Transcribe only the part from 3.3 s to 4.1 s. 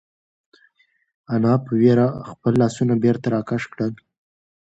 راکش کړل.